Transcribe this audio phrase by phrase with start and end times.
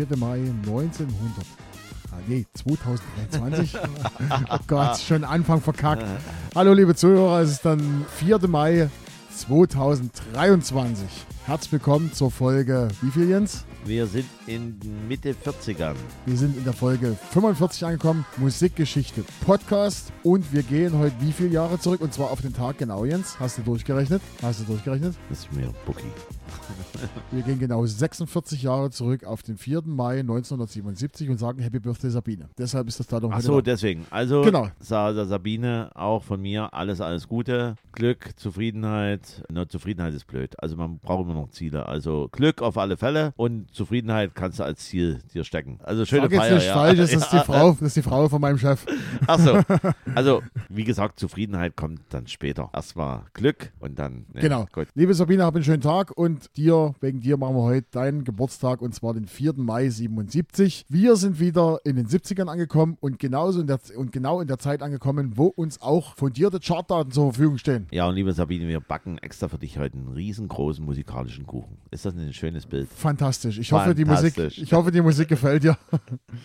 [0.00, 0.28] Es ist der 4.
[0.28, 1.46] Mai 1900.
[2.10, 3.76] Ah, nee, 2023.
[4.50, 6.04] oh Gott, schon Anfang verkackt.
[6.54, 8.48] Hallo, liebe Zuhörer, es ist dann 4.
[8.48, 8.88] Mai
[9.36, 11.06] 2023.
[11.44, 13.66] Herzlich willkommen zur Folge, wie viel Jens?
[13.84, 15.96] Wir sind in Mitte 40ern.
[16.24, 21.50] Wir sind in der Folge 45 angekommen, Musikgeschichte Podcast und wir gehen heute wie viele
[21.50, 23.38] Jahre zurück und zwar auf den Tag genau, Jens.
[23.38, 24.22] Hast du durchgerechnet?
[24.40, 25.14] Hast du durchgerechnet?
[25.28, 26.08] Das ist mir Bucky.
[27.30, 29.82] Wir gehen genau 46 Jahre zurück auf den 4.
[29.86, 32.48] Mai 1977 und sagen Happy Birthday Sabine.
[32.58, 33.70] Deshalb ist das Datum Ach heute so, da.
[33.72, 34.04] deswegen.
[34.10, 34.68] Also, Genau.
[34.80, 37.76] Sa Sa- Sabine, auch von mir alles, alles Gute.
[37.92, 39.42] Glück, Zufriedenheit.
[39.50, 40.54] Na, Zufriedenheit ist blöd.
[40.62, 41.86] Also, man braucht immer noch Ziele.
[41.86, 45.78] Also, Glück auf alle Fälle und Zufriedenheit kannst du als Ziel dir stecken.
[45.82, 46.54] Also, schöne Sag jetzt Feier.
[46.56, 46.74] nicht ja.
[46.74, 47.44] falsch, das ist, die Ja.
[47.44, 48.84] Frau, das ist die Frau von meinem Chef.
[49.26, 49.60] Ach so.
[50.14, 52.68] Also, wie gesagt, Zufriedenheit kommt dann später.
[52.72, 54.26] Erstmal Glück und dann.
[54.34, 54.66] ne, Genau.
[54.72, 54.88] Gut.
[54.94, 58.82] Liebe Sabine, hab einen schönen Tag und dir, wegen dir machen wir heute deinen Geburtstag
[58.82, 59.54] und zwar den 4.
[59.56, 60.86] Mai 77.
[60.88, 64.58] Wir sind wieder in den 70ern angekommen und genauso in der, und genau in der
[64.58, 67.86] Zeit angekommen, wo uns auch fundierte Chartdaten zur Verfügung stehen.
[67.90, 71.78] Ja, und liebe Sabine, wir backen extra für dich heute einen riesengroßen musikalischen Kuchen.
[71.90, 72.88] Ist das nicht ein schönes Bild?
[72.88, 73.58] Fantastisch.
[73.58, 74.62] Ich hoffe, die Musik, Fantastisch.
[74.62, 75.76] ich hoffe, die Musik gefällt dir.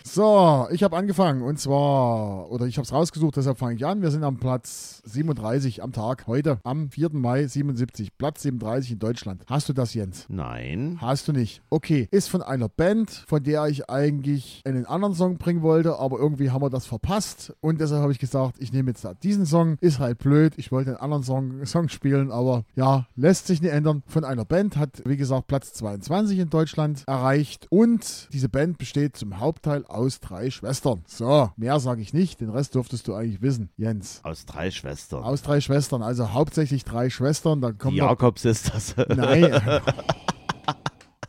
[0.04, 4.02] So, ich habe angefangen und zwar, oder ich habe es rausgesucht, deshalb fange ich an.
[4.02, 7.10] Wir sind am Platz 37 am Tag, heute, am 4.
[7.12, 9.42] Mai 77, Platz 37 in Deutschland.
[9.46, 10.26] Hast du das, Jens?
[10.28, 10.98] Nein.
[11.00, 11.62] Hast du nicht.
[11.70, 16.18] Okay, ist von einer Band, von der ich eigentlich einen anderen Song bringen wollte, aber
[16.18, 19.76] irgendwie haben wir das verpasst und deshalb habe ich gesagt, ich nehme jetzt diesen Song.
[19.80, 23.72] Ist halt blöd, ich wollte einen anderen Song, Song spielen, aber ja, lässt sich nicht
[23.72, 24.02] ändern.
[24.06, 29.16] Von einer Band hat, wie gesagt, Platz 22 in Deutschland erreicht und diese Band besteht
[29.16, 31.02] zum Hauptteil aus drei Schwestern.
[31.06, 34.20] So, mehr sage ich nicht, den Rest dürftest du eigentlich wissen, Jens.
[34.22, 35.22] Aus drei Schwestern.
[35.22, 38.94] Aus drei Schwestern, also hauptsächlich drei Schwestern, da kommt Die noch Jakobs ist das.
[39.08, 39.52] Nein.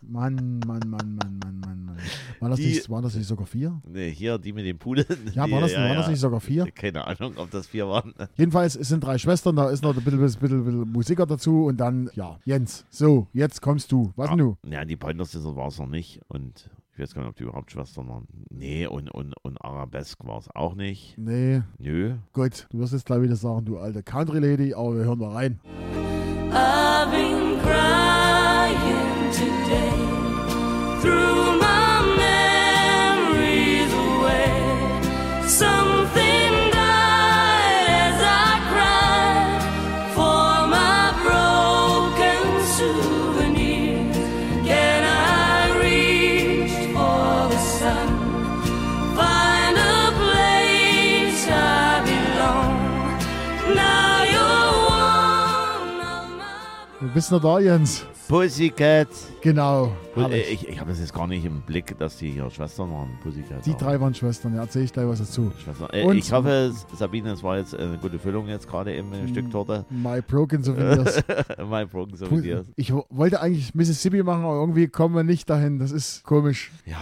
[0.10, 1.98] Mann, Mann, Mann, Mann, Mann, Mann, Mann.
[2.40, 3.82] War das, Die- nicht, waren das nicht sogar vier?
[3.88, 5.06] Nee, hier, die mit dem Pudel.
[5.34, 6.66] Ja, war das, waren das nicht sogar vier?
[6.72, 8.14] Keine Ahnung, ob das vier waren.
[8.38, 11.66] Jedenfalls, es sind drei Schwestern, da ist noch ein bisschen, bisschen, bisschen, bisschen Musiker dazu
[11.66, 12.86] und dann, ja, Jens.
[12.90, 14.14] So, jetzt kommst du.
[14.16, 14.58] Was denn du?
[14.66, 16.22] Ja, die Pointer Sisters war es noch nicht.
[16.30, 18.28] Und ich weiß gar nicht, ob die überhaupt Schwestern waren.
[18.50, 21.18] Nee, und, und, und Arabesque war es auch nicht.
[21.18, 22.14] Nee, Nö.
[22.32, 22.68] gut.
[22.70, 25.60] Du wirst jetzt gleich wieder sagen, du alte Country Lady, aber wir hören mal rein.
[26.52, 27.97] I've been crying
[57.18, 58.06] my Du bist noch da, Jens.
[58.28, 59.08] Pussycat.
[59.42, 59.92] Genau.
[60.16, 60.68] Hab äh, ich.
[60.68, 63.10] Ich, habe das jetzt gar nicht im Blick, dass die hier Schwestern waren.
[63.24, 63.66] Pussycat.
[63.66, 63.78] Die auch.
[63.78, 65.52] drei waren Schwestern, ja, erzähle ich gleich was dazu.
[65.64, 65.90] Schwestern.
[65.94, 69.28] Äh, Und- ich hoffe, Sabine, es war jetzt eine gute Füllung jetzt gerade im äh,
[69.30, 69.84] Stück Torte.
[69.90, 71.24] My Broken Souvenirs.
[71.68, 72.68] mein Broken Souvenirs.
[72.76, 75.80] Ich wo- wollte eigentlich Mississippi machen, aber irgendwie kommen wir nicht dahin.
[75.80, 76.72] Das ist komisch.
[76.86, 76.98] Ja,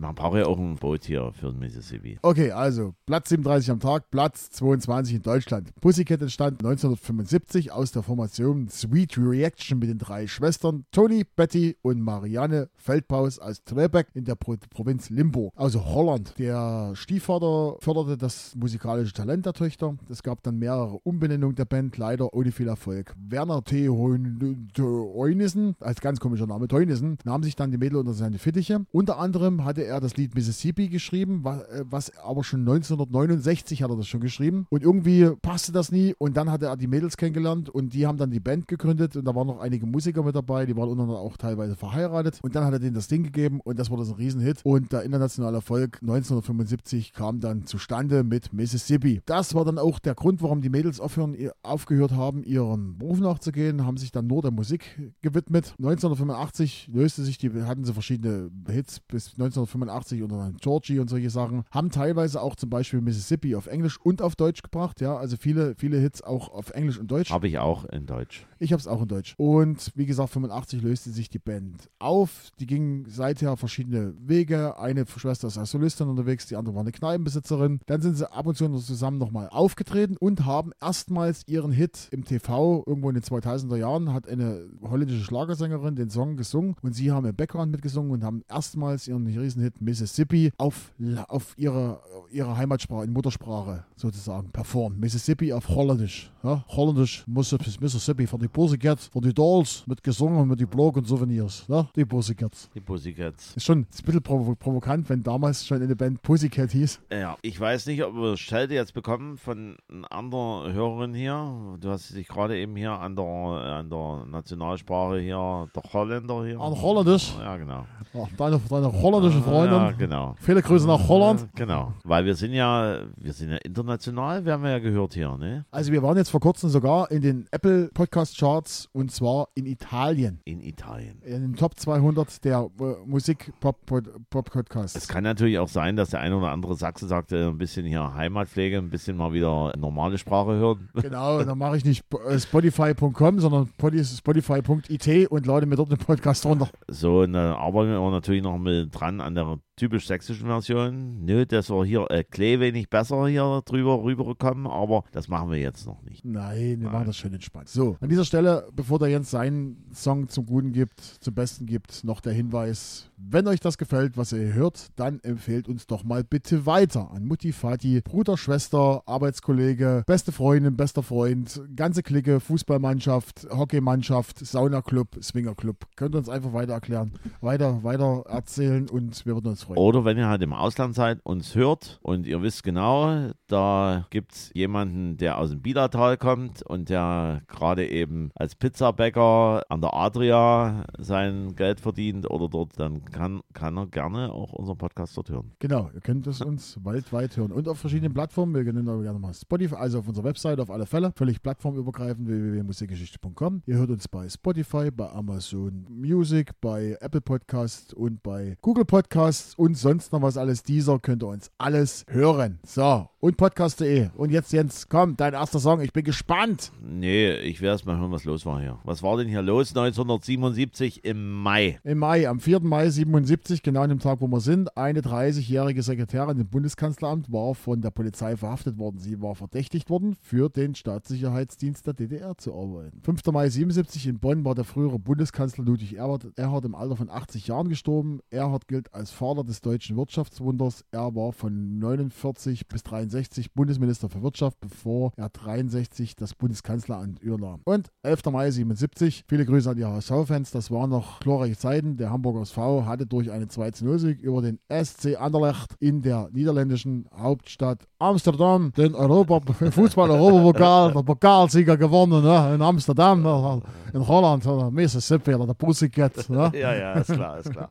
[0.00, 2.18] man braucht ja auch ein Boot hier für den Mississippi.
[2.22, 5.74] Okay, also Platz 37 am Tag, Platz 22 in Deutschland.
[5.80, 12.00] Pussycat entstand 1975 aus der Formation Sweet Reaction mit den drei Schwestern Toni, Betty und
[12.00, 16.34] Marianne Feldpaus aus Trebeck in der Pro Provinz Limburg, also Holland.
[16.38, 19.96] Der Stiefvater förderte das musikalische Talent der Töchter.
[20.08, 23.14] Es gab dann mehrere Umbenennungen der Band, leider ohne viel Erfolg.
[23.18, 23.88] Werner T.
[23.88, 28.86] Heun- Teunissen, als ganz komischer Name Teunissen, nahm sich dann die Mädel unter seine Fittiche.
[28.92, 33.96] Unter anderem hatte er das Lied Mississippi geschrieben, was, was aber schon 1969 hat er
[33.96, 34.66] das schon geschrieben.
[34.70, 36.14] Und irgendwie passte das nie.
[36.18, 39.16] Und dann hatte er die Mädels kennengelernt und die haben dann die Band gegründet.
[39.16, 42.38] Und da waren noch einige Musiker mit dabei, die waren untereinander auch teilweise verheiratet.
[42.42, 44.60] Und dann hat er denen das Ding gegeben und das wurde so ein Riesenhit.
[44.64, 49.22] Und der internationale Erfolg 1975 kam dann zustande mit Mississippi.
[49.26, 53.84] Das war dann auch der Grund, warum die Mädels aufhören, aufgehört haben, ihren Beruf nachzugehen,
[53.84, 55.74] haben sich dann nur der Musik gewidmet.
[55.78, 59.75] 1985 löste sich die, hatten sie verschiedene Hits bis 1985
[60.22, 64.22] unter dann Georgie und solche Sachen, haben teilweise auch zum Beispiel Mississippi auf Englisch und
[64.22, 67.30] auf Deutsch gebracht, ja, also viele, viele Hits auch auf Englisch und Deutsch.
[67.30, 68.46] Habe ich auch in Deutsch.
[68.58, 69.34] Ich habe es auch in Deutsch.
[69.36, 72.50] Und wie gesagt, 85 löste sich die Band auf.
[72.58, 74.78] Die ging seither verschiedene Wege.
[74.78, 77.80] Eine Schwester ist als Solistin unterwegs, die andere war eine Kneipenbesitzerin.
[77.86, 82.08] Dann sind sie ab und zu noch zusammen nochmal aufgetreten und haben erstmals ihren Hit
[82.10, 86.94] im TV irgendwo in den 2000er Jahren hat eine holländische Schlagersängerin den Song gesungen und
[86.94, 90.92] sie haben im Background mitgesungen und haben erstmals ihren riesen Hit Mississippi auf,
[91.28, 94.98] auf ihre, ihre Heimatsprache, in Muttersprache sozusagen performt.
[95.00, 96.30] Mississippi auf Holländisch.
[96.42, 96.64] Ja?
[96.68, 101.64] Holländisch Mississippi für die Pussycats, für die Dolls, mit gesungen, mit die Blog und Souvenirs.
[101.68, 101.88] Ja?
[101.96, 102.70] Die Pussycats.
[102.74, 103.56] Die Pussycats.
[103.56, 107.00] Ist schon ein bisschen provo provokant, wenn damals schon eine Band Pussycat hieß.
[107.10, 111.76] Ja, ich weiß nicht, ob wir Schelte jetzt bekommen von einer anderen Hörerin hier.
[111.80, 116.60] Du hast dich gerade eben hier an der, an der Nationalsprache hier, der Holländer hier.
[116.60, 117.34] An Holländisch.
[117.38, 117.86] Ja, genau.
[118.12, 119.55] Ja, deine, deine holländische Freundin.
[119.64, 120.34] Ja, genau.
[120.40, 121.42] Viele Grüße nach Holland.
[121.42, 121.92] Äh, Genau.
[122.04, 125.64] Weil wir sind ja, wir sind ja international, wir haben ja gehört hier, ne?
[125.70, 129.66] Also wir waren jetzt vor kurzem sogar in den Apple Podcast Charts und zwar in
[129.66, 130.40] Italien.
[130.44, 131.20] In Italien.
[131.22, 134.96] In den Top 200 der äh, Musik Pop Pop Podcasts.
[134.96, 137.86] Es kann natürlich auch sein, dass der eine oder andere Sachse sagt, äh, ein bisschen
[137.86, 140.88] hier Heimatpflege, ein bisschen mal wieder normale Sprache hören.
[141.06, 146.44] Genau, dann mache ich nicht äh, Spotify.com, sondern Spotify.it und lade mir dort den Podcast
[146.44, 146.68] runter.
[146.88, 151.24] So, und da arbeiten wir natürlich noch mit dran an der know typisch sächsischen Version.
[151.24, 155.58] Nö, dass wir hier äh, Klee wenig besser hier drüber rüberkommen, aber das machen wir
[155.58, 156.24] jetzt noch nicht.
[156.24, 157.68] Nein, wir machen das schön entspannt.
[157.68, 162.04] So, an dieser Stelle, bevor der Jens seinen Song zum Guten gibt, zum Besten gibt,
[162.04, 166.24] noch der Hinweis, wenn euch das gefällt, was ihr hört, dann empfehlt uns doch mal
[166.24, 173.46] bitte weiter an Mutti, Vati, Bruder, Schwester, Arbeitskollege, beste Freundin, bester Freund, ganze Clique, Fußballmannschaft,
[173.50, 175.86] Hockeymannschaft, Saunaclub, Swingerclub.
[175.96, 179.78] Könnt ihr uns einfach weiter erklären, weiter, weiter erzählen und wir würden uns freuen.
[179.78, 184.32] Oder wenn ihr halt im Ausland seid, uns hört und ihr wisst genau, da gibt
[184.32, 189.94] es jemanden, der aus dem Bielertal kommt und der gerade eben als Pizzabäcker an der
[189.94, 195.30] Adria sein Geld verdient oder dort, dann kann, kann er gerne auch unseren Podcast dort
[195.30, 195.52] hören.
[195.58, 198.54] Genau, ihr könnt es uns weltweit hören und auf verschiedenen Plattformen.
[198.54, 202.28] Wir nennen auch gerne mal Spotify, also auf unserer Website auf alle Fälle, völlig plattformübergreifend
[202.28, 203.62] www.musikgeschichte.com.
[203.66, 209.55] Ihr hört uns bei Spotify, bei Amazon Music, bei Apple Podcast und bei Google Podcasts
[209.56, 210.62] und sonst noch was alles.
[210.62, 212.58] Dieser könnt ihr uns alles hören.
[212.64, 214.10] So, und podcast.de.
[214.14, 215.80] Und jetzt Jens, komm, dein erster Song.
[215.80, 216.70] Ich bin gespannt.
[216.80, 218.78] Nee, ich werde erst mal hören, was los war hier.
[218.84, 221.80] Was war denn hier los 1977 im Mai?
[221.82, 222.60] Im Mai, am 4.
[222.60, 227.54] Mai 77, genau an dem Tag, wo wir sind, eine 30-jährige Sekretärin im Bundeskanzleramt war
[227.54, 228.98] von der Polizei verhaftet worden.
[228.98, 233.00] Sie war verdächtigt worden, für den Staatssicherheitsdienst der DDR zu arbeiten.
[233.02, 233.24] 5.
[233.32, 237.48] Mai 77 in Bonn war der frühere Bundeskanzler Ludwig Erhard, Erhard im Alter von 80
[237.48, 238.20] Jahren gestorben.
[238.30, 240.84] Erhard gilt als Vater des deutschen Wirtschaftswunders.
[240.90, 247.60] Er war von 49 bis 63 Bundesminister für Wirtschaft, bevor er 63 das Bundeskanzleramt übernahm.
[247.64, 248.26] Und 11.
[248.26, 251.96] Mai 77, viele Grüße an die HSV-Fans, das waren noch glorreiche Zeiten.
[251.96, 257.86] Der Hamburger SV hatte durch einen 2-0-Sieg über den SC Anderlecht in der niederländischen Hauptstadt
[257.98, 259.40] Amsterdam den Europa
[259.70, 262.54] Fußball-Europapokal, der Pokalsieger gewonnen ne?
[262.54, 263.62] in Amsterdam, ne?
[263.92, 264.70] in Holland, ne?
[264.70, 266.28] Mississippi, der Pussycat.
[266.28, 266.52] Ne?
[266.56, 267.68] Ja, ja, ist klar, ist klar.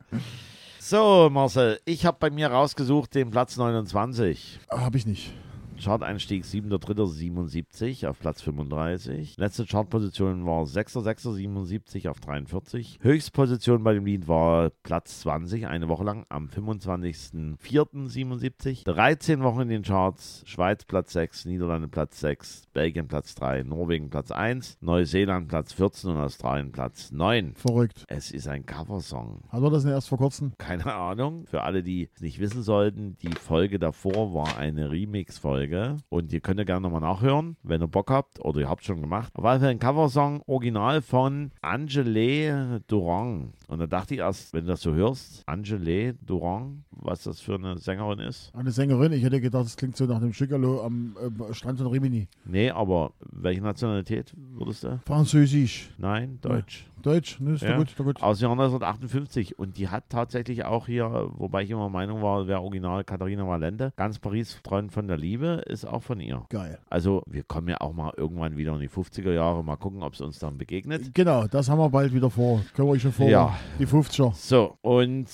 [0.88, 4.60] So, Marcel, ich habe bei mir rausgesucht den Platz 29.
[4.70, 5.32] Habe ich nicht.
[5.76, 9.36] Chart-Einstieg 7.3.77 auf Platz 35.
[9.36, 12.98] Letzte Chartposition war 6.6.77 auf 43.
[13.00, 18.84] Höchstposition bei dem Lied war Platz 20, eine Woche lang, am 25.04.77.
[18.84, 20.42] 13 Wochen in den Charts.
[20.46, 26.10] Schweiz Platz 6, Niederlande Platz 6, Belgien Platz 3, Norwegen Platz 1, Neuseeland Platz 14
[26.10, 27.54] und Australien Platz 9.
[27.54, 28.04] Verrückt.
[28.08, 29.42] Es ist ein Coversong.
[29.48, 30.52] Hatten wir das denn erst vor kurzem?
[30.58, 31.46] Keine Ahnung.
[31.46, 35.65] Für alle, die es nicht wissen sollten, die Folge davor war eine Remix-Folge.
[36.08, 39.00] Und ihr könnt ja gerne nochmal nachhören, wenn ihr Bock habt oder ihr habt schon
[39.00, 39.32] gemacht.
[39.34, 43.52] Auf jeden Fall ein Coversong original von Angele Durand.
[43.68, 47.54] Und da dachte ich erst, wenn du das so hörst, Angele Durand, was das für
[47.54, 48.54] eine Sängerin ist.
[48.54, 51.16] Eine Sängerin, ich hätte gedacht, das klingt so nach dem Schickerlo am
[51.50, 52.28] äh, Strand von Rimini.
[52.44, 55.00] Nee, aber welche Nationalität würdest du?
[55.04, 55.90] Französisch.
[55.98, 56.86] Nein, Deutsch.
[57.06, 57.52] Deutsch, ne?
[57.52, 57.70] Ist Ja.
[57.70, 58.22] doch gut, doch gut.
[58.22, 62.46] Aus dem Jahr 1958 und die hat tatsächlich auch hier, wobei ich immer Meinung war,
[62.48, 66.44] wäre original Katharina Valente, ganz Paris Freund von der Liebe ist auch von ihr.
[66.50, 66.78] Geil.
[66.90, 70.14] Also wir kommen ja auch mal irgendwann wieder in die 50er Jahre, mal gucken, ob
[70.14, 71.14] es uns dann begegnet.
[71.14, 72.60] Genau, das haben wir bald wieder vor.
[72.74, 73.28] Können wir euch schon vor.
[73.28, 73.56] Ja.
[73.78, 74.34] Die 50er.
[74.34, 75.26] So, und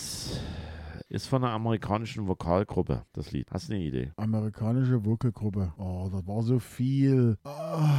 [1.08, 3.48] ist von einer amerikanischen Vokalgruppe, das Lied.
[3.50, 4.12] Hast du eine Idee?
[4.16, 5.72] Amerikanische Vokalgruppe.
[5.78, 7.36] Oh, das war so viel.
[7.44, 7.98] Ah,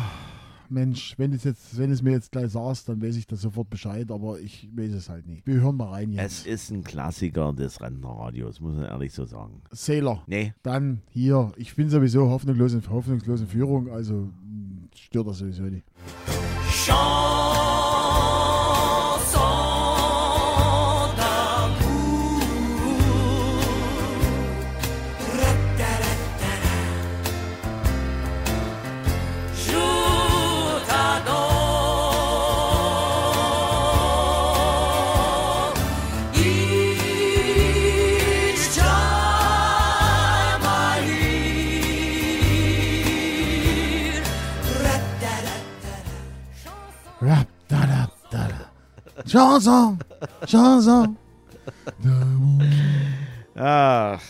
[0.74, 3.70] Mensch, wenn es jetzt, wenn es mir jetzt gleich sagst, dann weiß ich da sofort
[3.70, 5.46] Bescheid, aber ich weiß es halt nicht.
[5.48, 6.48] Wir hören mal rein Es jetzt.
[6.48, 9.62] ist ein Klassiker des Rentnerradios, muss man ehrlich so sagen.
[9.72, 10.24] Sailor.
[10.28, 15.64] Nee, Dann hier, ich bin sowieso hoffnungslos in hoffnungslose Führung, also mh, stört das sowieso
[15.64, 15.86] nicht.
[16.70, 17.43] Chanson
[49.34, 49.98] Chanson,
[50.46, 51.18] Chanson.
[53.56, 54.22] Ach,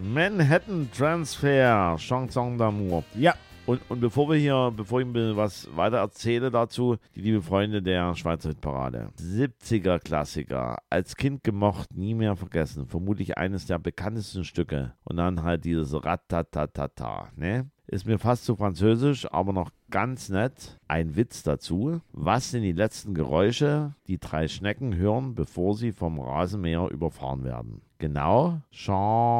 [0.00, 3.02] Manhattan Transfer, Chanson d'amour.
[3.16, 3.34] Ja,
[3.66, 7.82] Und, und bevor wir hier, bevor ich mir was weiter erzähle dazu, die liebe Freunde
[7.82, 9.08] der Schweizer Hitparade.
[9.20, 12.86] 70er Klassiker, als Kind gemocht, nie mehr vergessen.
[12.86, 14.94] Vermutlich eines der bekanntesten Stücke.
[15.02, 17.68] Und dann halt dieses Ratatatata, ne?
[17.88, 20.80] Ist mir fast zu französisch, aber noch ganz nett.
[20.88, 22.00] Ein Witz dazu.
[22.12, 27.82] Was sind die letzten Geräusche, die drei Schnecken hören, bevor sie vom Rasenmäher überfahren werden?
[27.98, 28.62] Genau.
[28.72, 29.36] Chanson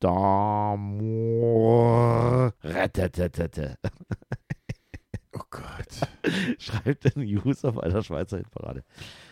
[0.00, 1.34] d'amour.
[5.34, 6.08] Oh Gott.
[6.58, 8.82] Schreibt ein User bei der Schweizer Hitparade.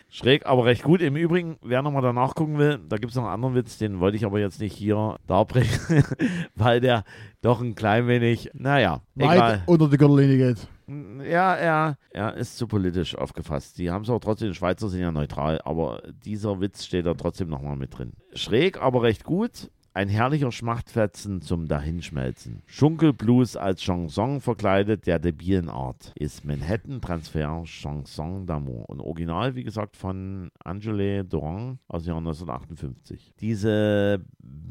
[0.09, 1.03] Schräg, aber recht gut.
[1.03, 4.01] Im Übrigen, wer nochmal danach gucken will, da gibt es noch einen anderen Witz, den
[4.01, 5.69] wollte ich aber jetzt nicht hier darbringen,
[6.55, 7.05] weil der
[7.43, 9.39] doch ein klein wenig, naja, egal.
[9.39, 10.69] Weit unter die Gürtellinie geht.
[11.29, 13.77] Ja, er, er ist zu politisch aufgefasst.
[13.79, 17.15] Die haben es auch trotzdem, die Schweizer sind ja neutral, aber dieser Witz steht da
[17.15, 18.13] trotzdem nochmal mit drin.
[18.35, 19.71] Schräg, aber recht gut.
[19.97, 22.61] Ein herrlicher Schmachtfetzen zum Dahinschmelzen.
[22.67, 26.13] Schunkelblues als Chanson verkleidet der debilen Art.
[26.17, 28.85] Ist Manhattan Transfer Chanson d'amour.
[28.89, 33.33] Und original, wie gesagt, von Angele Doran aus dem Jahr 1958.
[33.41, 34.23] Diese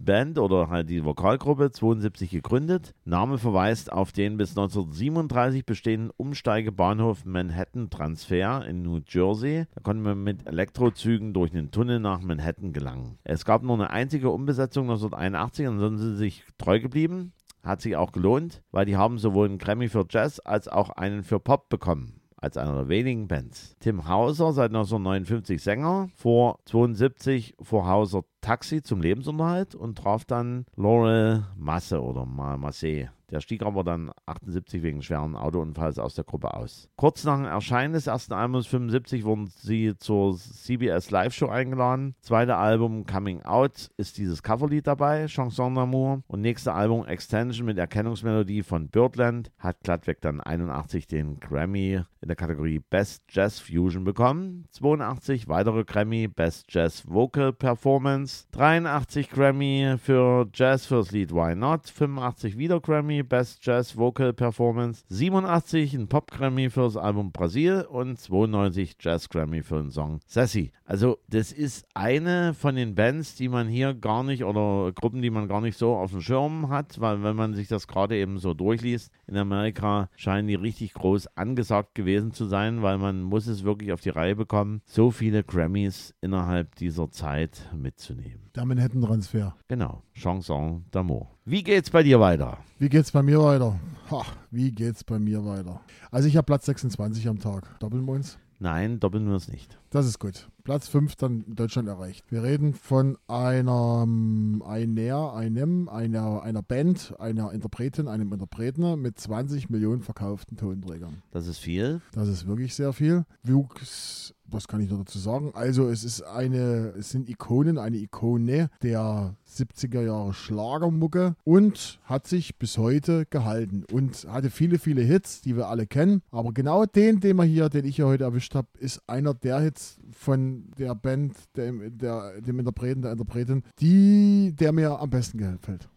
[0.06, 2.94] Band oder halt die Vokalgruppe 72 gegründet.
[3.04, 9.66] Name verweist auf den bis 1937 bestehenden Umsteigebahnhof Manhattan Transfer in New Jersey.
[9.74, 13.18] Da konnte man mit Elektrozügen durch einen Tunnel nach Manhattan gelangen.
[13.24, 17.34] Es gab nur eine einzige Umbesetzung 1981 und dann sind sie sich treu geblieben.
[17.64, 21.24] Hat sich auch gelohnt, weil die haben sowohl einen Grammy für Jazz als auch einen
[21.24, 23.76] für Pop bekommen als einer der wenigen Bands.
[23.80, 30.66] Tim Hauser, seit 1959 Sänger, vor 72 vor Hauser Taxi zum Lebensunterhalt und traf dann
[30.76, 33.10] Laurel Masse oder Ma Masse.
[33.36, 36.88] Der stieg aber dann 78 wegen schweren Autounfalls aus der Gruppe aus.
[36.96, 42.16] Kurz nach dem Erscheinen des ersten Albums 75 wurden sie zur CBS Live-Show eingeladen.
[42.22, 46.22] Zweite Album Coming Out ist dieses Coverlied dabei, Chanson d'amour.
[46.28, 52.30] Und nächste Album Extension mit Erkennungsmelodie von Birdland hat glattweg dann 81 den Grammy in
[52.30, 54.66] der Kategorie Best Jazz Fusion bekommen.
[54.72, 58.48] 82 weitere Grammy Best Jazz Vocal Performance.
[58.52, 61.90] 83 Grammy für Jazz fürs Lied Why Not.
[61.90, 65.04] 85 wieder Grammy Best Jazz Vocal Performance.
[65.10, 70.20] 87 ein Pop Grammy für das Album Brasil und 92 Jazz Grammy für den Song
[70.28, 70.72] Sassy.
[70.86, 75.30] Also das ist eine von den Bands, die man hier gar nicht oder Gruppen, die
[75.30, 78.38] man gar nicht so auf dem Schirm hat, weil wenn man sich das gerade eben
[78.38, 83.48] so durchliest, in Amerika scheinen die richtig groß angesagt gewesen zu sein, weil man muss
[83.48, 88.52] es wirklich auf die Reihe bekommen, so viele Grammys innerhalb dieser Zeit mitzunehmen.
[88.56, 89.56] Der Manhattan-Transfer.
[89.68, 91.28] Genau, Chanson d'amour.
[91.46, 92.58] Wie geht's bei dir weiter?
[92.80, 93.80] Wie geht's bei mir weiter?
[94.10, 95.82] Ha, wie geht's bei mir weiter?
[96.10, 97.80] Also ich habe Platz 26 am Tag.
[97.80, 98.38] Doppeln wir uns?
[98.60, 99.78] Nein, doppeln wir es nicht.
[99.90, 100.48] Das ist gut.
[100.64, 102.32] Platz 5 dann in Deutschland erreicht.
[102.32, 109.20] Wir reden von einer, ähm, einer, einem, einer, einer Band, einer Interpretin, einem Interpreten mit
[109.20, 111.22] 20 Millionen verkauften Tonträgern.
[111.32, 112.02] Das ist viel.
[112.14, 113.26] Das ist wirklich sehr viel.
[113.44, 115.52] Wuchs, was kann ich noch dazu sagen?
[115.54, 122.28] Also es ist eine, es sind Ikonen, eine Ikone der 70er Jahre Schlagermucke und hat
[122.28, 126.22] sich bis heute gehalten und hatte viele, viele Hits, die wir alle kennen.
[126.32, 129.60] Aber genau den, den wir hier, den ich hier heute erwischt habe, ist einer der
[129.60, 135.38] Hits von der Band, der, der, dem Interpreten, der Interpretin, die, der mir am besten
[135.38, 135.90] gefällt.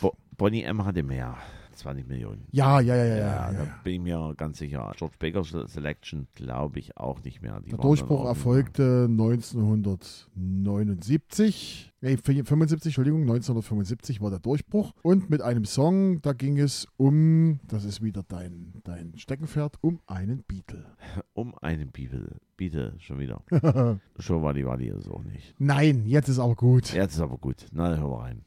[0.00, 1.36] Bo Bonnie M hatte mehr.
[1.80, 2.46] 20 Millionen.
[2.50, 3.16] Ja, ja, ja, ja.
[3.16, 4.92] Ja, ja, da bin ich mir ganz sicher.
[4.96, 7.60] George Baker Selection glaube ich auch nicht mehr.
[7.60, 11.88] Die Der Durchbruch erfolgte 1979.
[12.02, 14.94] Nee, 75, Entschuldigung, 1975 war der Durchbruch.
[15.02, 20.00] Und mit einem Song, da ging es um, das ist wieder dein, dein Steckenpferd, um
[20.06, 20.86] einen Beatle.
[21.32, 22.36] Um einen Bibel.
[22.56, 23.42] Bitte, schon wieder.
[24.18, 25.54] schon war die war die ist auch nicht.
[25.58, 26.92] Nein, jetzt ist aber gut.
[26.92, 27.64] Jetzt ist aber gut.
[27.72, 28.44] Na, dann hören wir rein.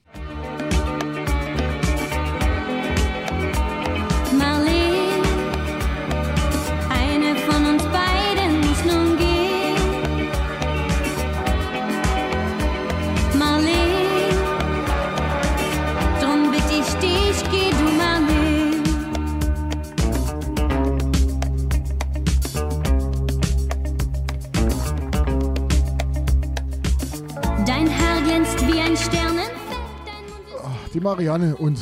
[31.03, 31.81] Marianne und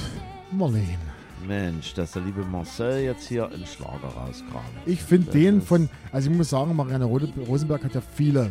[0.52, 0.98] Marlene.
[1.48, 4.66] Mensch, dass der liebe Marcel jetzt hier einen Schlager rauskramt.
[4.88, 8.50] Ich finde den von, also ich muss sagen, Marianne Rosenberg hat ja viele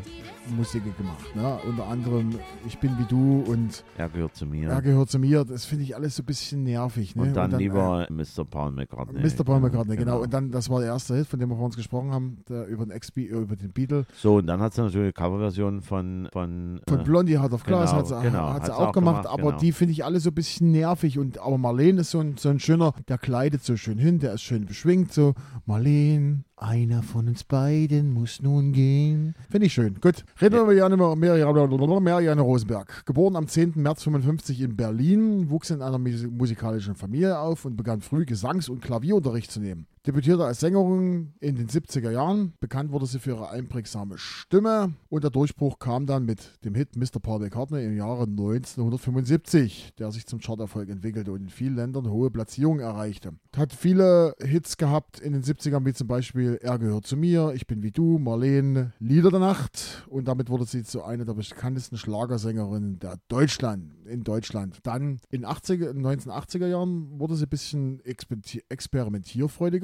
[0.57, 1.37] Musik gemacht.
[1.37, 1.59] Ne?
[1.69, 2.31] Unter anderem
[2.67, 4.71] Ich bin wie du und Er gehört zu mir.
[4.71, 5.45] Er gehört zu mir.
[5.45, 7.15] Das finde ich alles so ein bisschen nervig.
[7.15, 7.23] Ne?
[7.23, 8.45] und dann, äh, lieber Mr.
[8.45, 9.21] Paul McCartney.
[9.21, 9.45] Mr.
[9.45, 10.21] Paul McCartney, genau.
[10.23, 12.85] Und dann, das war der erste Hit, von dem wir vorhin gesprochen haben, der, über
[12.85, 14.07] den Ex über den Beatle.
[14.15, 17.65] so, und dann hat sie natürlich eine Coverversion von, von, Von äh, Blondie Heart of
[17.65, 19.59] Glass genau, hat sie, genau, hat sie sie auch, auch gemacht, gemacht, aber genau.
[19.59, 21.19] die finde ich alle so ein bisschen nervig.
[21.19, 24.35] Und, aber Marlene ist so ein, so ein schöner, der kleidet so schön hin, der
[24.35, 25.35] ist schön beschwingt, so
[25.67, 29.35] Marlene, einer von uns beiden muss nun gehen.
[29.51, 29.95] Finde ich schön.
[30.01, 33.05] Gut, reden wir über Marianne, Marianne, Rosenberg.
[33.07, 33.73] Geboren am 10.
[33.77, 38.69] März 55 in Berlin, wuchs in einer mus- musikalischen Familie auf und begann früh Gesangs-
[38.69, 39.87] und Klavierunterricht zu nehmen.
[40.07, 42.55] Debütierte als Sängerin in den 70er Jahren.
[42.59, 44.95] Bekannt wurde sie für ihre einprägsame Stimme.
[45.11, 47.21] Und der Durchbruch kam dann mit dem Hit Mr.
[47.21, 52.31] Paul McCartney im Jahre 1975, der sich zum Charterfolg entwickelte und in vielen Ländern hohe
[52.31, 53.35] Platzierungen erreichte.
[53.55, 57.67] Hat viele Hits gehabt in den 70ern, wie zum Beispiel Er gehört zu mir, Ich
[57.67, 60.07] bin wie du, Marlene, Lieder der Nacht.
[60.09, 64.79] Und damit wurde sie zu einer der bekanntesten Schlagersängerinnen der Deutschland, in Deutschland.
[64.83, 68.63] Dann in 80er, in den 1980er Jahren wurde sie ein bisschen experimenti-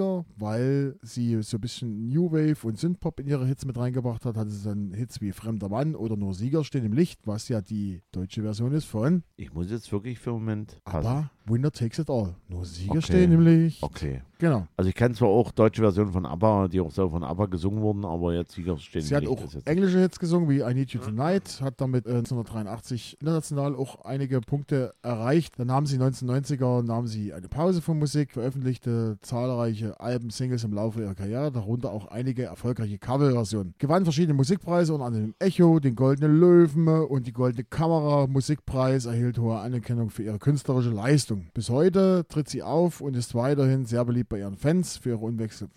[0.06, 4.24] experimentierfreudiger, weil sie so ein bisschen New Wave und Synthpop in ihre Hits mit reingebracht
[4.24, 4.36] hat.
[4.36, 7.60] Hatte sie dann Hits wie Fremder Mann oder Nur Sieger stehen im Licht, was ja
[7.60, 11.06] die deutsche Version ist von Ich muss jetzt wirklich für einen Moment passen.
[11.06, 12.34] aber Winner Takes It All.
[12.48, 13.02] Nur Sieger Okay.
[13.02, 13.82] stehen im Licht.
[13.82, 14.22] Okay.
[14.38, 14.66] Genau.
[14.76, 17.80] Also ich kenne zwar auch deutsche Versionen von ABBA, die auch selber von ABBA gesungen
[17.80, 19.30] wurden, aber jetzt Sieger stehen Sie hat nicht.
[19.32, 24.04] auch englische Hits gesungen, wie I Need You Tonight, hat damit äh, 1983 international auch
[24.04, 25.58] einige Punkte erreicht.
[25.58, 30.74] Dann nahm sie 1990er nahm sie eine Pause von Musik, veröffentlichte zahlreiche Alben, Singles im
[30.74, 33.74] Laufe ihrer Karriere, darunter auch einige erfolgreiche Coverversionen.
[33.78, 39.38] Gewann verschiedene Musikpreise, unter anderem Echo, den Goldenen Löwen und die Goldene Kamera Musikpreis, erhielt
[39.38, 41.35] hohe Anerkennung für ihre künstlerische Leistung.
[41.54, 45.26] Bis heute tritt sie auf und ist weiterhin sehr beliebt bei ihren Fans für ihre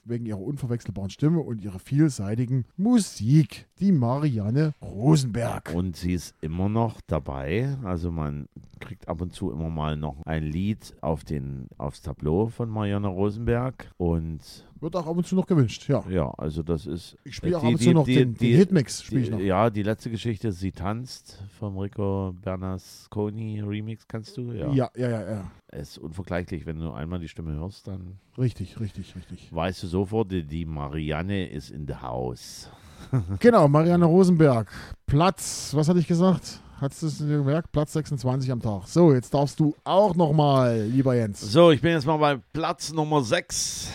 [0.05, 3.67] wegen ihrer unverwechselbaren Stimme und ihrer vielseitigen Musik.
[3.79, 5.73] Die Marianne Rosenberg.
[5.73, 7.77] Und sie ist immer noch dabei.
[7.83, 8.47] Also man
[8.79, 13.07] kriegt ab und zu immer mal noch ein Lied auf den, aufs Tableau von Marianne
[13.07, 13.91] Rosenberg.
[13.97, 16.03] Und Wird auch ab und zu noch gewünscht, ja.
[16.09, 17.17] ja, also das ist.
[17.25, 19.03] Ich spiele auch die- ab und die- zu noch die- den, die- den Hitmix.
[19.03, 19.39] Spiele ich Die, noch.
[19.41, 24.51] ja, die letzte Geschichte, sie tanzt vom Rico Bernasconi Remix, kannst du?
[24.53, 24.71] Ja.
[24.71, 25.51] Ja, ja, ja, ja.
[25.67, 29.53] Es ist unvergleichlich, wenn du einmal die Stimme hörst, dann Richtig, richtig, richtig.
[29.53, 32.69] weißt du sofort, die, die Marianne ist in the house.
[33.39, 34.69] Genau, Marianne Rosenberg.
[35.05, 36.59] Platz, was hatte ich gesagt?
[36.81, 37.71] Hast du es dir gemerkt?
[37.71, 38.87] Platz 26 am Tag.
[38.87, 41.41] So, jetzt darfst du auch nochmal, lieber Jens.
[41.41, 43.91] So, ich bin jetzt mal bei Platz Nummer 6.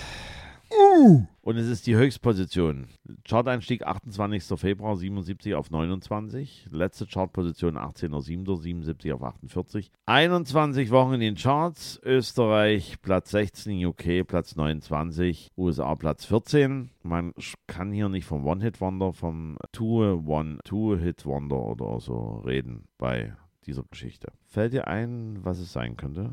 [0.70, 2.86] Uh, Und es ist die Höchstposition.
[3.24, 4.58] Chart-Einstieg 28.
[4.58, 6.68] Februar 77 auf 29.
[6.70, 8.60] Letzte Chartposition 18.07.
[8.60, 9.90] 77 auf 48.
[10.06, 12.00] 21 Wochen in den Charts.
[12.02, 16.90] Österreich Platz 16, UK Platz 29, USA Platz 14.
[17.02, 17.34] Man
[17.66, 23.34] kann hier nicht vom One-Hit-Wonder, vom Two-One, Two-Hit-Wonder oder so reden bei
[23.66, 24.32] dieser Geschichte.
[24.46, 26.30] Fällt dir ein, was es sein könnte?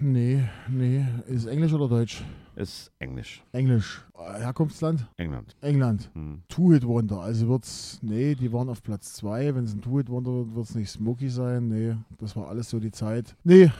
[0.00, 1.04] nee, nee.
[1.26, 2.22] Ist es Englisch oder Deutsch?
[2.56, 3.44] Ist Englisch.
[3.52, 4.04] Englisch.
[4.18, 5.06] Äh, Herkunftsland?
[5.16, 5.54] England.
[5.60, 6.10] England.
[6.14, 6.42] Hm.
[6.48, 7.20] Two-Hit-Wonder.
[7.20, 9.54] Also wird's, nee, die waren auf Platz 2.
[9.54, 11.68] Wenn es ein Two-Hit-Wonder wird, wird's nicht Smokey sein.
[11.68, 13.36] Nee, das war alles so die Zeit.
[13.44, 13.70] Nee,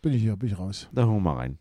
[0.00, 0.88] bin ich hier, bin ich raus.
[0.92, 1.58] Da hören wir mal rein.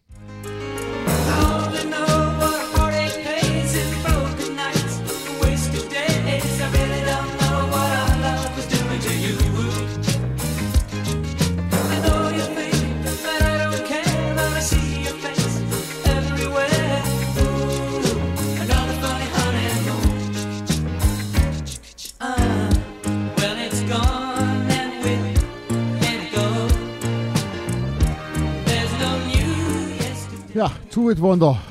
[30.97, 31.17] Yesterday.
[31.17, 31.61] Ja, Two-Hit-Wonder.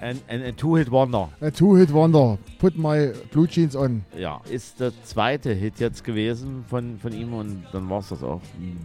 [0.00, 1.28] Ein, ein, ein Two-Hit-Wonder.
[1.40, 2.38] A Two-Hit-Wonder.
[2.58, 4.04] Put my blue jeans on.
[4.16, 8.22] Ja, ist der zweite Hit jetzt gewesen von, von ihm und dann war es das
[8.22, 8.40] auch.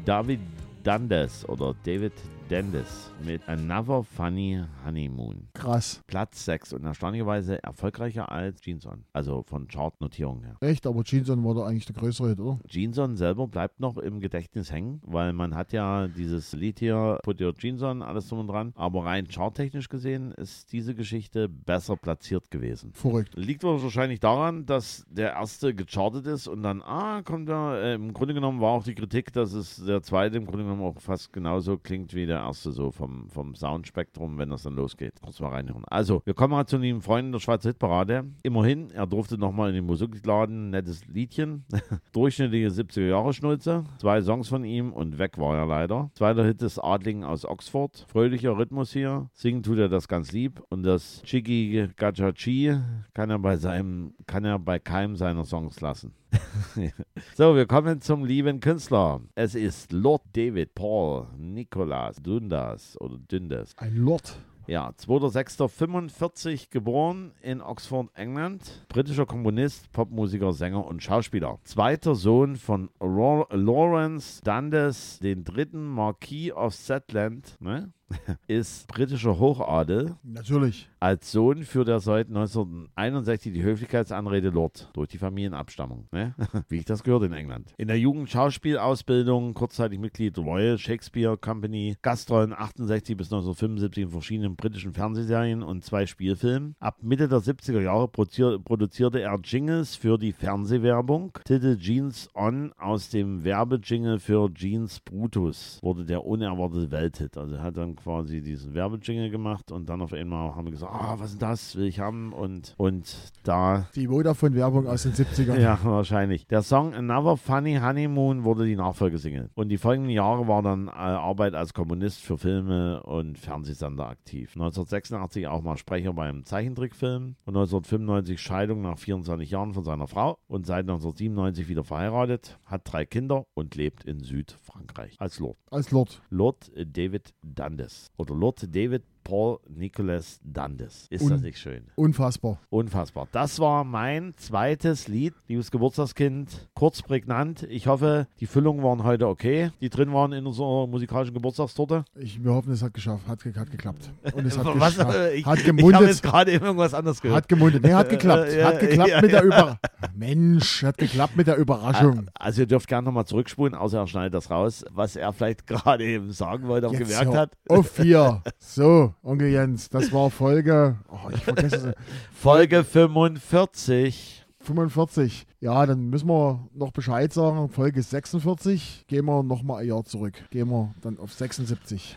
[0.06, 0.40] David
[0.84, 2.14] Dundas oder David
[2.50, 5.48] Dundas mit Another Funny Honeymoon.
[5.54, 6.04] Krass.
[6.08, 9.06] Platz 6 und erstaunlicherweise erfolgreicher als Jeanson.
[9.14, 10.58] Also von Chartnotierung her.
[10.60, 12.60] Echt, aber Jeans on war da eigentlich der größere Hit, oder?
[12.68, 17.40] Jeanson selber bleibt noch im Gedächtnis hängen, weil man hat ja dieses Lied hier, Put
[17.40, 18.74] Your Jeans On, alles drum und dran.
[18.76, 22.92] Aber rein charttechnisch gesehen ist diese Geschichte besser platziert gewesen.
[22.94, 23.36] Verrückt.
[23.36, 28.14] Liegt wahrscheinlich daran, dass der erste gechartet ist und dann, ah, kommt da, äh, im
[28.14, 31.32] Grunde genommen war auch die Kritik, dass es der zweite im Grunde genommen auch fast
[31.32, 35.22] genauso klingt wie der der erste so vom, vom Soundspektrum, wenn das dann losgeht.
[35.22, 35.84] Kurz mal reinhören.
[35.86, 38.26] Also, wir kommen mal zu den Freunden der Schweizer Hitparade.
[38.42, 41.66] Immerhin, er durfte nochmal in den Musikladen, nettes Liedchen.
[42.12, 43.84] Durchschnittliche 70er-Jahre-Schnulze.
[44.00, 46.10] Zwei Songs von ihm und weg war er leider.
[46.16, 48.06] Zweiter Hit ist Adling aus Oxford.
[48.08, 49.30] Fröhlicher Rhythmus hier.
[49.34, 50.64] Singen tut er das ganz lieb.
[50.70, 52.78] Und das Chigi Gajachi
[53.14, 56.14] kann er bei seinem, kann er bei keinem seiner Songs lassen.
[57.36, 59.22] so, wir kommen zum lieben Künstler.
[59.36, 63.74] Es ist Lord David Paul Nicholas Dundas oder Dundas.
[63.78, 64.38] Ein Lord.
[64.66, 68.86] Ja, 2.6.45 geboren in Oxford, England.
[68.88, 71.60] Britischer Komponist, Popmusiker, Sänger und Schauspieler.
[71.66, 77.92] Zweiter Sohn von Ro Lawrence Dundas, den dritten Marquis of Setland, ne?
[78.48, 80.16] ist britischer Hochadel.
[80.24, 80.90] Natürlich.
[81.00, 86.08] Als Sohn führt er seit 1961 die Höflichkeitsanrede Lord durch die Familienabstammung.
[86.12, 86.34] Ne?
[86.70, 87.74] Wie ich das gehört in England.
[87.78, 94.10] In der Jugend Schauspielausbildung, kurzzeitig Mitglied der Royal Shakespeare Company, Gastrollen 68 bis 1975 in
[94.12, 96.76] verschiedenen britischen Fernsehserien und zwei Spielfilmen.
[96.80, 101.38] Ab Mitte der 70er Jahre produzier produzierte er Jingles für die Fernsehwerbung.
[101.46, 107.38] Titel Jeans On aus dem Werbejingle für Jeans Brutus wurde der unerwartete Welthit.
[107.38, 111.16] Also hat dann quasi diesen Werbejingle gemacht und dann auf einmal haben wir gesagt, ah,
[111.18, 115.60] was ist das, will ich haben und, und da Die Vodafone-Werbung aus den 70ern.
[115.60, 116.48] ja, wahrscheinlich.
[116.48, 119.50] Der Song Another Funny Honeymoon wurde die Nachfolgesingle.
[119.56, 124.52] Und die folgenden Jahre war dann äh, Arbeit als Komponist für Filme und Fernsehsender aktiv.
[124.56, 130.38] 1986 auch mal Sprecher beim Zeichentrickfilm und 1995 Scheidung nach 24 Jahren von seiner Frau
[130.48, 135.58] und seit 1997 wieder verheiratet, hat drei Kinder und lebt in Südfrankreich als Lord.
[135.72, 136.22] Als Lord.
[136.30, 137.83] Lord David Dundas
[138.18, 141.08] oder Lord David Paul Nicholas Dundas.
[141.10, 141.84] Ist Un- das nicht schön?
[141.96, 142.60] Unfassbar.
[142.70, 143.28] Unfassbar.
[143.32, 146.70] Das war mein zweites Lied, liebes Geburtstagskind.
[146.74, 147.64] Kurz prägnant.
[147.64, 149.72] Ich hoffe, die Füllungen waren heute okay.
[149.82, 152.06] Die drin waren in unserer musikalischen Geburtstagstorte.
[152.16, 153.28] Ich, wir hoffen, es hat geschafft.
[153.28, 154.12] Hat, hat geklappt.
[154.34, 154.96] Und es hat, Was?
[154.96, 155.18] geschafft.
[155.36, 156.02] Ich, hat ich habe gemundet.
[156.08, 157.38] jetzt gerade irgendwas anderes gehört.
[157.38, 157.84] Hat gemundet.
[157.84, 158.52] Nee, hat geklappt.
[158.64, 159.78] Hat geklappt ja, mit der Überraschung.
[160.16, 162.28] Mensch, hat geklappt mit der Überraschung.
[162.34, 166.04] Also ihr dürft gerne nochmal zurückspulen, außer er schneidet das raus, was er vielleicht gerade
[166.04, 167.52] eben sagen wollte, auch Jetzt gemerkt hat.
[167.70, 168.42] Auf hier.
[168.60, 170.98] So, Onkel Jens, das war Folge.
[171.10, 171.96] Oh, ich vergesse es.
[172.34, 174.46] Folge 45.
[174.62, 175.46] 45.
[175.60, 177.70] Ja, dann müssen wir noch Bescheid sagen.
[177.70, 180.36] Folge 46 gehen wir nochmal ein Jahr zurück.
[180.50, 182.16] Gehen wir dann auf 76.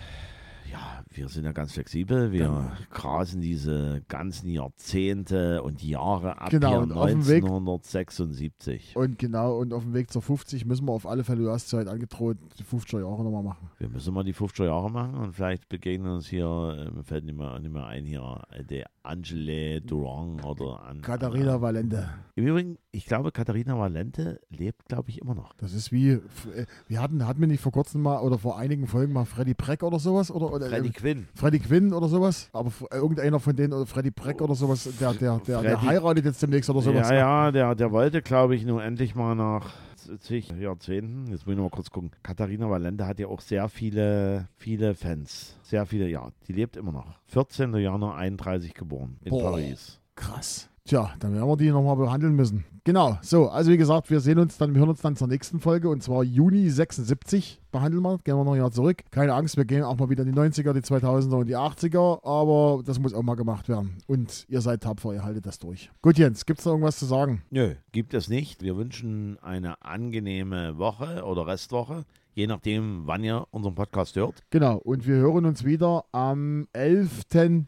[0.77, 2.33] Ja, wir sind ja ganz flexibel.
[2.33, 8.95] Wir grasen diese ganzen Jahrzehnte und Jahre ab Genau, hier und auf dem Weg- 1976.
[8.97, 11.73] Und genau, und auf dem Weg zur 50 müssen wir auf alle Fälle, du hast
[11.73, 13.71] ja heute angedroht, die 50er Jahre nochmal machen.
[13.79, 17.25] Wir müssen mal die 50er Jahre machen und vielleicht begegnen uns hier, äh, mir fällt
[17.25, 21.01] nicht mehr, nicht mehr ein, hier äh, der Angele Durand oder an.
[21.03, 22.09] Katharina Valente.
[22.35, 25.55] Im Übrigen, ich glaube, Katharina Valente lebt, glaube ich, immer noch.
[25.55, 26.21] Das ist wie, äh,
[26.87, 29.83] wir hatten, hatten wir nicht vor kurzem mal oder vor einigen Folgen mal Freddy Preck
[29.83, 30.31] oder sowas?
[30.31, 31.29] Oder, oder Freddy äh, Quinn.
[31.35, 32.51] Freddy Quinn oder sowas?
[32.53, 36.25] Aber äh, irgendeiner von denen, oder Freddy Preck oder sowas, der, der, der, der heiratet
[36.25, 37.09] jetzt demnächst oder sowas.
[37.09, 39.73] Ja, ja, der, der wollte, glaube ich, nur endlich mal nach
[40.19, 43.69] zig Jahrzehnten, jetzt muss ich noch mal kurz gucken, Katharina Valente hat ja auch sehr
[43.69, 45.59] viele, viele Fans.
[45.63, 47.19] Sehr viele, ja, die lebt immer noch.
[47.27, 47.75] 14.
[47.77, 49.51] Januar 31 geboren in Boah.
[49.53, 50.01] Paris.
[50.15, 50.69] Krass.
[50.87, 52.65] Tja, dann werden wir die nochmal behandeln müssen.
[52.85, 55.59] Genau, so, also wie gesagt, wir sehen uns dann, wir hören uns dann zur nächsten
[55.59, 59.03] Folge und zwar Juni 76 behandeln wir, gehen wir noch ein Jahr zurück.
[59.11, 62.25] Keine Angst, wir gehen auch mal wieder in die 90er, die 2000er und die 80er,
[62.25, 63.97] aber das muss auch mal gemacht werden.
[64.07, 65.91] Und ihr seid tapfer, ihr haltet das durch.
[66.03, 67.43] Gut, Jens, gibt es noch irgendwas zu sagen?
[67.51, 68.63] Nö, gibt es nicht.
[68.63, 74.45] Wir wünschen eine angenehme Woche oder Restwoche, je nachdem, wann ihr unseren Podcast hört.
[74.51, 77.25] Genau, und wir hören uns wieder am 11.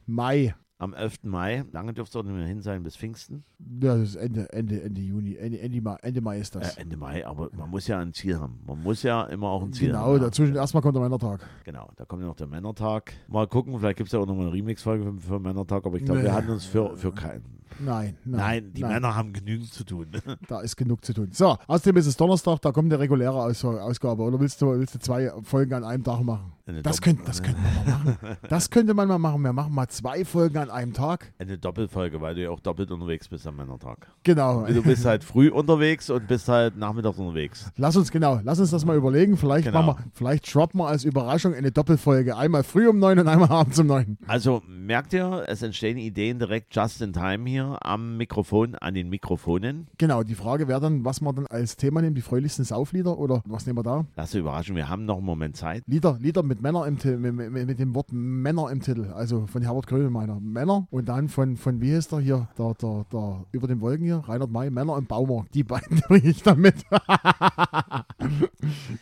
[0.06, 0.54] Mai.
[0.80, 1.24] Am 11.
[1.24, 1.64] Mai.
[1.72, 3.42] Lange dürfte es auch nicht mehr hin sein bis Pfingsten.
[3.82, 6.76] Ja, das ist Ende, Ende, Ende Juni, Ende, Ende, Mai, Ende Mai ist das.
[6.76, 8.60] Äh, Ende Mai, aber man muss ja ein Ziel haben.
[8.64, 10.12] Man muss ja immer auch ein Ziel genau, haben.
[10.14, 10.18] ja.
[10.20, 11.44] dazwischen erstmal kommt der Männertag.
[11.64, 13.12] Genau, da kommt ja noch der Männertag.
[13.26, 16.04] Mal gucken, vielleicht gibt es ja auch nochmal eine Remix-Folge für, für Männertag, aber ich
[16.04, 16.26] glaube, Nee.
[16.26, 17.57] wir hatten uns für, für keinen.
[17.78, 18.40] Nein, nein.
[18.40, 20.06] Nein, die Männer haben genügend zu tun.
[20.48, 21.28] Da ist genug zu tun.
[21.32, 24.22] So, außerdem ist es Donnerstag, da kommt eine reguläre Aus Ausgabe.
[24.22, 26.52] Oder willst du, willst du zwei Folgen an einem Tag machen?
[26.66, 28.36] Eine Das, Dopp- könnte, das könnte man mal machen.
[28.48, 29.42] Das könnte man mal machen.
[29.42, 31.32] Wir machen mal zwei Folgen an einem Tag.
[31.38, 34.06] Eine Doppelfolge, weil du ja auch doppelt unterwegs bist am Männertag.
[34.22, 34.66] Genau.
[34.66, 37.70] Du bist halt früh unterwegs und bist halt nachmittags unterwegs.
[37.76, 39.36] Lass uns, genau, lass uns das mal überlegen.
[39.36, 39.82] Vielleicht, Genau.
[39.82, 42.36] machen wir, vielleicht droppen wir als Überraschung eine Doppelfolge.
[42.36, 44.18] Einmal früh um neun und einmal abends um neun.
[44.26, 49.10] Also merkt ihr, es entstehen Ideen direkt just in time hier am Mikrofon, an den
[49.10, 49.86] Mikrofonen.
[49.98, 53.42] Genau, die Frage wäre dann, was wir dann als Thema nehmen, die fröhlichsten Sauflieder oder
[53.44, 54.06] was nehmen wir da?
[54.16, 55.82] Lass dich überraschen, wir haben noch einen Moment Zeit.
[55.86, 59.46] Lieder, Lieder mit Männer im Titel, mit, mit, mit dem Wort Männer im Titel, also
[59.46, 60.40] von Herbert Grönemeyer.
[60.40, 64.06] Männer und dann von, von wie heißt der hier, der, der, der über den Wolken
[64.06, 65.54] hier, Reinhard May, Männer im Baumarkt.
[65.54, 66.76] Die beiden bringe ich dann mit.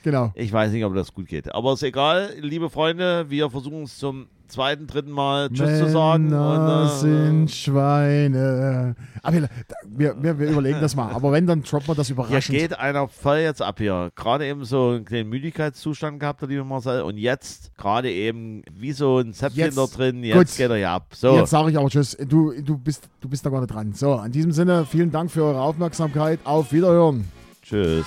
[0.02, 0.30] Genau.
[0.34, 1.52] Ich weiß nicht, ob das gut geht.
[1.52, 6.24] Aber ist egal, liebe Freunde, wir versuchen es zum zweiten, dritten Mal Tschüss zu sagen.
[6.24, 8.94] Männer äh, sind Schweine.
[9.22, 9.48] Aber wir,
[9.86, 11.12] wir, wir, wir überlegen das mal.
[11.12, 12.58] Aber wenn, dann droppen wir das Hier überraschend.
[12.58, 14.10] geht einer voll jetzt ab hier.
[14.14, 17.02] Gerade eben so einen kleinen Müdigkeitszustand gehabt, der liebe Marcel.
[17.02, 20.22] Und jetzt gerade eben wie so ein Zäpfchen da drin.
[20.22, 20.56] Jetzt gut.
[20.56, 21.08] geht er hier ab.
[21.14, 22.16] So, Jetzt sage ich aber Tschüss.
[22.28, 23.92] Du, du, bist, du bist da gerade dran.
[23.92, 26.40] So, in diesem Sinne, vielen Dank für eure Aufmerksamkeit.
[26.44, 27.28] Auf Wiederhören.
[27.62, 28.06] tschüss.